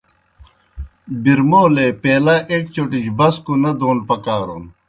برمولے 1.23 1.87
پیلا 2.01 2.35
ایْک 2.51 2.65
چوْٹِجیْ 2.73 3.11
بسکوْ 3.17 3.53
نہ 3.61 3.71
دون 3.79 3.97
پکارُن۔ 4.07 4.63